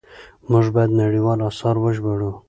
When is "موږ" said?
0.49-0.65